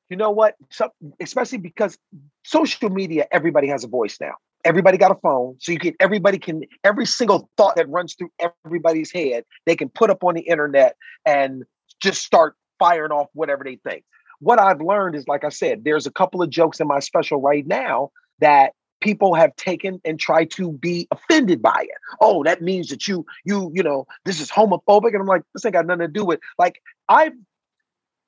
[0.09, 0.55] You know what?
[0.71, 0.91] So,
[1.21, 1.99] especially because
[2.45, 4.35] social media, everybody has a voice now.
[4.65, 5.95] Everybody got a phone, so you can.
[5.99, 6.63] Everybody can.
[6.85, 8.31] Every single thought that runs through
[8.65, 11.65] everybody's head, they can put up on the internet and
[12.01, 14.05] just start firing off whatever they think.
[14.41, 17.41] What I've learned is, like I said, there's a couple of jokes in my special
[17.41, 21.99] right now that people have taken and tried to be offended by it.
[22.21, 25.09] Oh, that means that you, you, you know, this is homophobic.
[25.09, 27.31] And I'm like, this ain't got nothing to do with like I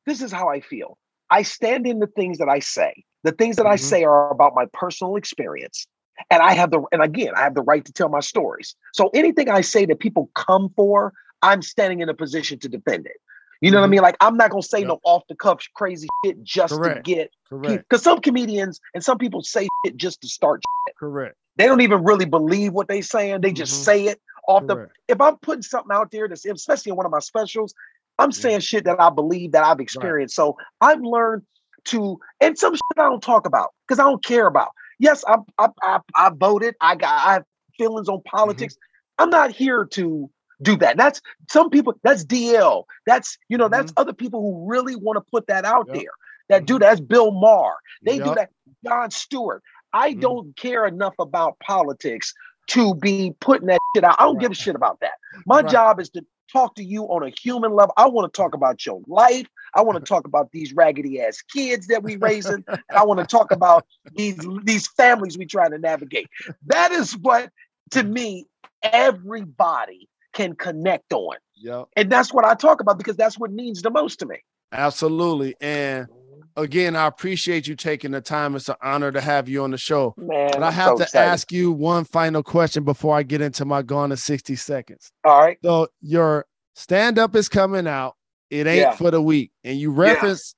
[0.07, 0.99] this is how I feel.
[1.31, 3.05] I stand in the things that I say.
[3.25, 3.73] The things that mm-hmm.
[3.73, 5.87] I say are about my personal experience.
[6.31, 8.75] And I have the and again, I have the right to tell my stories.
[8.93, 13.07] So anything I say that people come for, I'm standing in a position to defend
[13.07, 13.21] it.
[13.61, 13.81] You know mm-hmm.
[13.81, 13.91] what I mm-hmm.
[13.91, 14.03] mean?
[14.03, 14.89] Like I'm not gonna say yep.
[14.89, 17.05] no off the cuff crazy shit just Correct.
[17.05, 17.85] to get Correct.
[17.89, 20.97] because some comedians and some people say shit just to start shit.
[20.97, 21.37] Correct.
[21.57, 23.41] They don't even really believe what they're saying.
[23.41, 23.83] They just mm-hmm.
[23.83, 24.93] say it off Correct.
[25.07, 25.15] the.
[25.15, 27.75] If I'm putting something out there that's especially in one of my specials,
[28.19, 30.39] I'm saying shit that I believe that I've experienced.
[30.39, 30.45] Right.
[30.45, 31.43] So I've learned
[31.87, 34.71] to, and some shit I don't talk about because I don't care about.
[34.99, 36.75] Yes, I, I I I voted.
[36.81, 37.45] I got I have
[37.77, 38.37] feelings on mm-hmm.
[38.37, 38.75] politics.
[38.75, 39.23] Mm-hmm.
[39.23, 40.31] I'm not here to
[40.63, 40.97] do that.
[40.97, 41.95] That's some people.
[42.03, 42.85] That's DL.
[43.07, 43.65] That's you know.
[43.65, 43.73] Mm-hmm.
[43.73, 45.97] That's other people who really want to put that out yep.
[45.97, 46.11] there.
[46.49, 46.81] That do mm-hmm.
[46.81, 46.89] that.
[46.89, 47.77] That's Bill Maher.
[48.03, 48.25] They yep.
[48.25, 48.51] do that.
[48.87, 49.63] Jon Stewart.
[49.93, 50.21] I mm-hmm.
[50.21, 52.35] don't care enough about politics
[52.69, 54.17] to be putting that shit out.
[54.19, 54.43] I don't right.
[54.43, 55.13] give a shit about that.
[55.47, 55.71] My right.
[55.71, 57.93] job is to talk to you on a human level.
[57.97, 59.47] I want to talk about your life.
[59.75, 62.65] I want to talk about these raggedy ass kids that we raising.
[62.67, 66.29] and I want to talk about these these families we trying to navigate.
[66.67, 67.51] That is what
[67.93, 68.47] to me
[68.83, 71.37] everybody can connect on.
[71.57, 71.85] Yeah.
[71.97, 74.37] And that's what I talk about because that's what means the most to me.
[74.71, 75.57] Absolutely.
[75.61, 76.63] And mm-hmm.
[76.63, 78.55] again, I appreciate you taking the time.
[78.55, 80.15] It's an honor to have you on the show.
[80.17, 81.29] Man, but I have so to excited.
[81.29, 85.11] ask you one final question before I get into my gone to 60 seconds.
[85.25, 85.59] All right.
[85.65, 86.47] So your
[86.77, 88.15] stand up is coming out.
[88.51, 88.93] It ain't yeah.
[88.93, 89.51] for the Weak.
[89.65, 90.55] And you reference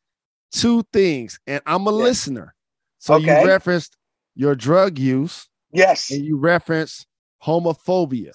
[0.54, 0.60] yeah.
[0.60, 1.40] two things.
[1.46, 2.04] And I'm a yeah.
[2.04, 2.54] listener.
[2.98, 3.40] So okay.
[3.40, 3.96] you referenced
[4.34, 5.48] your drug use.
[5.72, 6.10] Yes.
[6.10, 7.06] And you reference
[7.42, 8.32] homophobia.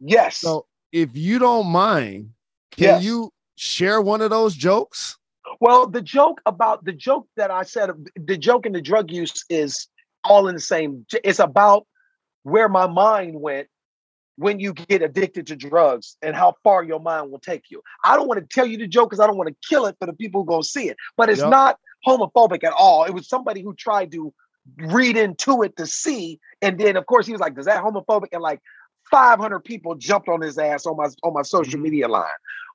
[0.00, 0.38] Yes.
[0.38, 2.30] So if you don't mind,
[2.72, 3.04] can yes.
[3.04, 5.16] you share one of those jokes?
[5.60, 9.44] Well, the joke about the joke that I said, the joke in the drug use
[9.48, 9.88] is
[10.24, 11.06] all in the same.
[11.24, 11.86] It's about
[12.42, 13.68] where my mind went
[14.36, 17.82] when you get addicted to drugs and how far your mind will take you.
[18.04, 19.96] I don't want to tell you the joke because I don't want to kill it
[19.98, 20.96] for the people who go see it.
[21.16, 21.50] But it's yep.
[21.50, 23.04] not homophobic at all.
[23.04, 24.32] It was somebody who tried to
[24.78, 28.28] read into it to see, and then of course he was like, "Does that homophobic?"
[28.32, 28.60] And like
[29.10, 31.82] 500 people jumped on his ass on my on my social mm-hmm.
[31.82, 32.26] media line.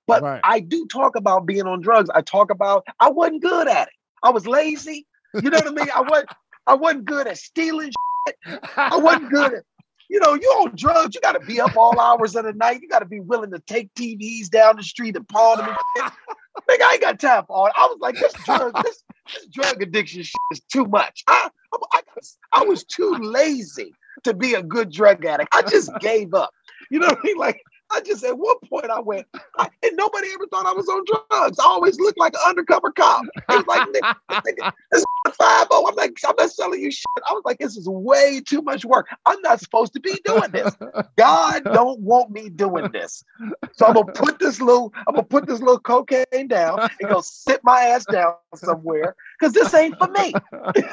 [0.08, 0.41] But right.
[0.43, 2.10] I do talk about being on drugs.
[2.13, 3.93] I talk about I wasn't good at it.
[4.24, 5.06] I was lazy.
[5.34, 5.88] You know what I mean?
[5.93, 6.30] I wasn't
[6.67, 7.91] I wasn't good at stealing
[8.28, 8.60] shit.
[8.78, 9.63] I wasn't good at
[10.08, 12.82] you know, you on drugs, you gotta be up all hours of the night.
[12.82, 15.76] You gotta be willing to take TVs down the street and pawn them.
[15.98, 16.12] And
[16.69, 17.71] Nigga, I ain't got time for all.
[17.76, 21.24] I was like, this drug, this, this drug addiction shit is too much.
[21.28, 21.50] I,
[21.91, 22.02] I,
[22.54, 23.93] I was too lazy
[24.25, 25.49] to be a good drug addict.
[25.53, 26.51] I just gave up.
[26.91, 27.38] You know what I mean?
[27.38, 27.61] Like
[27.91, 31.03] I just at one point I went, I, and nobody ever thought I was on
[31.05, 31.59] drugs.
[31.59, 33.23] I always looked like an undercover cop.
[33.49, 33.88] It was like,
[34.91, 35.88] this five oh.
[35.88, 37.05] I'm like, I'm not selling you shit.
[37.29, 39.07] I was like, this is way too much work.
[39.25, 40.75] I'm not supposed to be doing this.
[41.17, 43.23] God don't want me doing this.
[43.73, 47.21] So I'm gonna put this little, I'm gonna put this little cocaine down and go
[47.21, 50.33] sit my ass down somewhere because this ain't for me.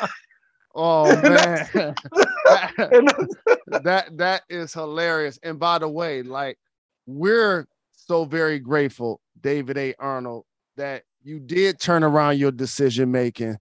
[0.75, 1.69] Oh man,
[3.83, 5.39] that that is hilarious.
[5.43, 6.59] And by the way, like
[7.07, 9.95] we're so very grateful, David A.
[9.99, 10.45] Arnold,
[10.77, 13.57] that you did turn around your decision making.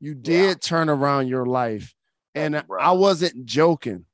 [0.00, 0.54] You did yeah.
[0.54, 1.94] turn around your life.
[2.34, 4.06] And I wasn't joking.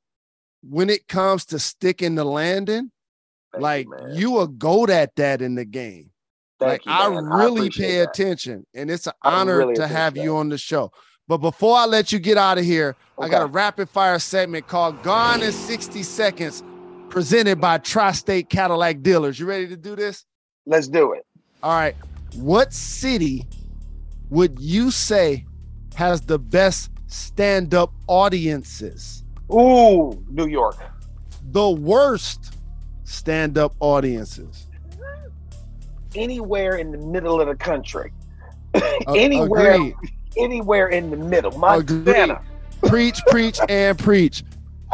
[0.63, 2.91] When it comes to sticking the landing,
[3.51, 6.11] Thank like you, you will go at that in the game.
[6.59, 7.07] Thank like you, I
[7.43, 8.09] really I pay that.
[8.09, 10.23] attention, and it's an honor really to have that.
[10.23, 10.91] you on the show.
[11.31, 13.25] But before I let you get out of here, okay.
[13.25, 16.61] I got a rapid fire segment called Gone in 60 Seconds
[17.07, 19.39] presented by Tri State Cadillac Dealers.
[19.39, 20.25] You ready to do this?
[20.65, 21.25] Let's do it.
[21.63, 21.95] All right.
[22.35, 23.47] What city
[24.29, 25.45] would you say
[25.95, 29.23] has the best stand up audiences?
[29.53, 30.83] Ooh, New York.
[31.51, 32.57] The worst
[33.05, 34.67] stand up audiences?
[36.13, 38.11] Anywhere in the middle of the country.
[39.07, 39.95] anywhere, Agreed.
[40.37, 41.57] Anywhere in the middle.
[41.57, 42.41] Montana.
[42.83, 43.13] Agreed.
[43.13, 44.43] Preach, preach, and preach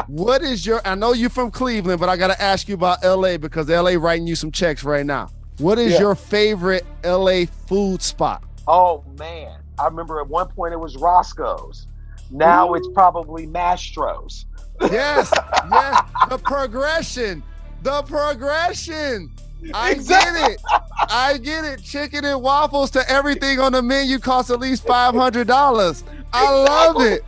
[0.05, 0.81] what is your?
[0.85, 3.91] I know you're from Cleveland, but I got to ask you about LA because LA
[3.91, 5.29] writing you some checks right now.
[5.57, 5.99] What is yeah.
[5.99, 8.43] your favorite LA food spot?
[8.67, 11.87] Oh man, I remember at one point it was Roscoe's.
[12.29, 12.75] Now Ooh.
[12.75, 14.45] it's probably Mastro's.
[14.81, 15.31] Yes,
[15.71, 16.01] yes.
[16.29, 17.43] The progression,
[17.81, 19.31] the progression.
[19.73, 20.39] I exactly.
[20.39, 20.61] get it.
[21.09, 21.83] I get it.
[21.83, 26.03] Chicken and waffles to everything on the menu costs at least five hundred dollars.
[26.33, 27.23] I love it.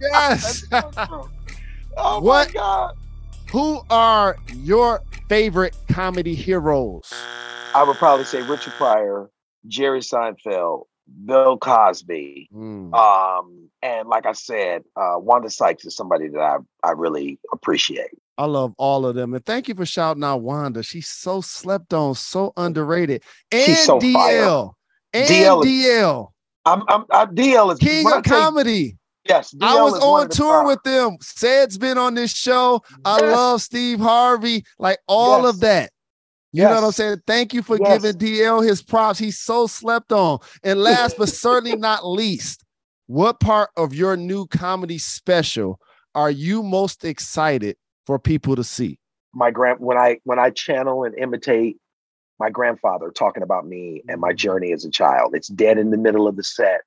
[0.00, 0.64] Yes.
[1.94, 2.96] Oh what, my god!
[3.50, 7.12] Who are your favorite comedy heroes?
[7.74, 9.30] I would probably say Richard Pryor,
[9.66, 10.84] Jerry Seinfeld,
[11.26, 12.48] Bill Cosby.
[12.52, 12.94] Mm.
[12.94, 18.10] Um, and like I said, uh, Wanda Sykes is somebody that I, I really appreciate.
[18.38, 19.34] I love all of them.
[19.34, 20.82] And thank you for shouting out Wanda.
[20.82, 23.22] She's so slept on, so underrated.
[23.50, 24.12] And She's so DL.
[24.12, 24.70] Fire.
[25.12, 25.64] And DL.
[25.64, 26.28] DL.
[26.64, 28.96] I'm, I'm, I'm, DL is king of comedy.
[29.28, 31.16] Yes, DL I was on tour with them.
[31.20, 32.82] Said's been on this show.
[33.04, 33.32] I yes.
[33.32, 35.54] love Steve Harvey, like all yes.
[35.54, 35.90] of that.
[36.52, 36.70] You yes.
[36.70, 37.22] know what I'm saying?
[37.26, 39.18] Thank you for giving DL his props.
[39.18, 40.38] He's so slept on.
[40.62, 42.64] And last but certainly not least,
[43.06, 45.80] what part of your new comedy special
[46.14, 47.76] are you most excited
[48.06, 48.98] for people to see?
[49.34, 51.78] My grand when I when I channel and imitate
[52.42, 54.36] my grandfather talking about me and my mm-hmm.
[54.36, 55.32] journey as a child.
[55.34, 56.80] It's dead in the middle of the set.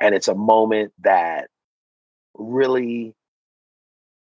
[0.00, 1.48] And it's a moment that
[2.34, 3.14] really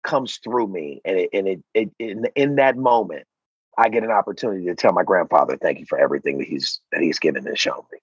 [0.04, 1.02] comes through me.
[1.04, 3.26] And it and it, it in, in that moment,
[3.80, 7.02] I get an opportunity to tell my grandfather, thank you for everything that he's that
[7.02, 8.00] he's given and shown me.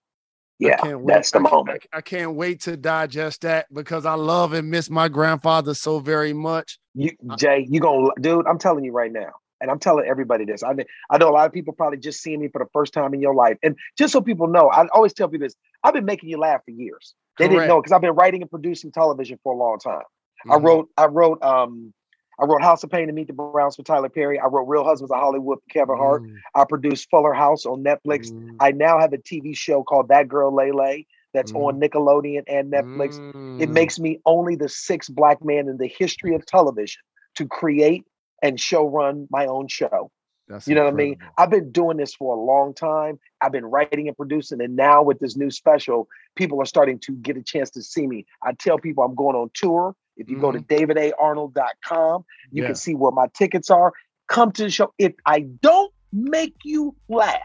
[0.59, 1.87] Yeah, that's the I moment.
[1.93, 5.99] I, I, can't wait to digest that because I love and miss my grandfather so
[5.99, 6.79] very much.
[6.97, 8.47] You, Jay, you gonna, dude?
[8.47, 10.63] I'm telling you right now, and I'm telling everybody this.
[10.63, 10.75] I
[11.11, 13.21] I know a lot of people probably just seeing me for the first time in
[13.21, 16.31] your life, and just so people know, I always tell people this: I've been making
[16.31, 17.15] you laugh for years.
[17.39, 17.53] They Correct.
[17.53, 19.99] didn't know because I've been writing and producing television for a long time.
[20.01, 20.53] Mm-hmm.
[20.53, 21.93] I wrote, I wrote, um,
[22.41, 24.39] I wrote House of Payne to Meet the Browns for Tyler Perry.
[24.39, 26.23] I wrote Real Husbands of Hollywood for Kevin Hart.
[26.23, 26.37] Mm.
[26.55, 28.33] I produced Fuller House on Netflix.
[28.33, 28.57] Mm.
[28.59, 31.07] I now have a TV show called That Girl Lay Lay
[31.37, 31.67] that's mm.
[31.67, 33.19] on Nickelodeon and Netflix.
[33.61, 33.73] It mm.
[33.73, 37.03] makes me only the sixth black man in the history of television
[37.37, 38.05] to create
[38.43, 40.11] and show run my own show.
[40.49, 40.97] That's you know incredible.
[40.97, 41.33] what I mean?
[41.39, 43.19] I've been doing this for a long time.
[43.41, 47.13] I've been writing and producing, and now with this new special, people are starting to
[47.13, 48.27] get a chance to see me.
[48.43, 49.95] I tell people I'm going on tour.
[50.17, 50.45] If you mm-hmm.
[50.45, 51.21] go to mm-hmm.
[51.21, 52.69] davidarnold.com, you yeah.
[52.69, 53.93] can see where my tickets are.
[54.29, 54.95] Come to the show.
[54.99, 57.41] If I don't make you laugh,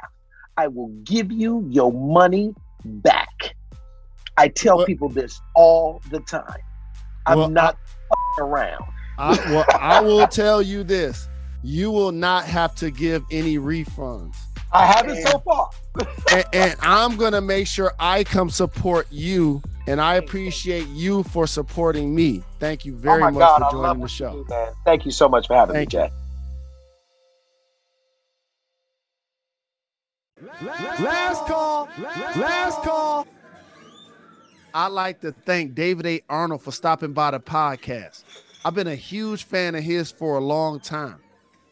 [0.57, 2.53] I will give you your money
[2.85, 3.30] back.
[4.37, 6.61] I tell well, people this all the time.
[7.25, 7.77] I'm well, not
[8.11, 8.85] I, around.
[9.17, 11.27] I, well, I will tell you this
[11.63, 14.35] you will not have to give any refunds.
[14.73, 15.69] I haven't so far.
[16.31, 21.45] and, and, I'm gonna make sure I come support you, and I appreciate you for
[21.45, 22.41] supporting me.
[22.59, 24.45] Thank you oh very oh much God, for joining the show.
[24.47, 26.09] Do, Thank you so much for having Thank me, Jay.
[30.99, 31.89] Last call.
[32.35, 33.27] Last call.
[34.73, 36.21] I'd like to thank David A.
[36.29, 38.23] Arnold for stopping by the podcast.
[38.63, 41.19] I've been a huge fan of his for a long time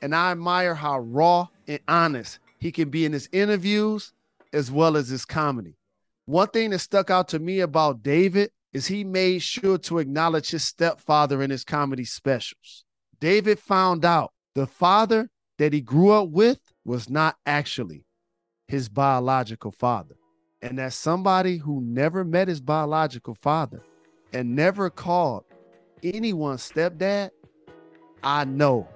[0.01, 4.11] and I admire how raw and honest he can be in his interviews
[4.51, 5.77] as well as his comedy.
[6.25, 10.51] One thing that stuck out to me about David is he made sure to acknowledge
[10.51, 12.83] his stepfather in his comedy specials.
[13.19, 18.05] David found out the father that he grew up with was not actually
[18.67, 20.15] his biological father.
[20.61, 23.81] And that somebody who never met his biological father
[24.33, 25.45] and never called
[26.03, 27.31] anyone stepdad,
[28.23, 28.87] I know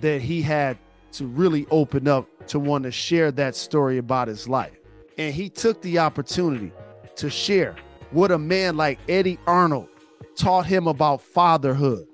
[0.00, 0.78] that he had
[1.12, 4.78] to really open up to want to share that story about his life.
[5.16, 6.72] And he took the opportunity
[7.16, 7.74] to share
[8.10, 9.88] what a man like Eddie Arnold
[10.36, 12.06] taught him about fatherhood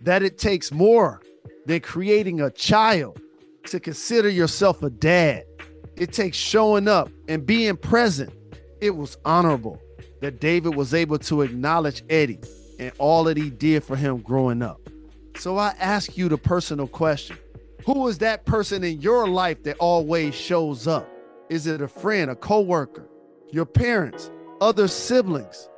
[0.00, 1.20] that it takes more
[1.66, 3.20] than creating a child
[3.64, 5.44] to consider yourself a dad.
[6.02, 8.32] It takes showing up and being present.
[8.80, 9.80] It was honorable
[10.20, 12.40] that David was able to acknowledge Eddie
[12.80, 14.80] and all that he did for him growing up.
[15.36, 17.38] So I ask you the personal question
[17.86, 21.08] Who is that person in your life that always shows up?
[21.48, 23.08] Is it a friend, a coworker,
[23.52, 25.68] your parents, other siblings?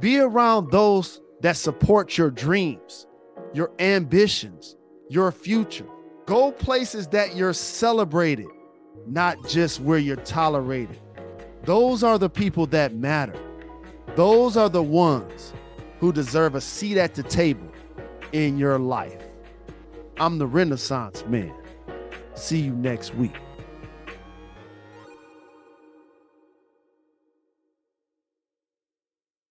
[0.00, 3.06] Be around those that support your dreams,
[3.54, 4.74] your ambitions,
[5.08, 5.86] your future.
[6.26, 8.48] Go places that you're celebrated,
[9.06, 10.98] not just where you're tolerated.
[11.64, 13.38] Those are the people that matter.
[14.16, 15.52] Those are the ones
[16.00, 17.70] who deserve a seat at the table
[18.32, 19.22] in your life.
[20.18, 21.54] I'm the Renaissance Man.
[22.34, 23.36] See you next week.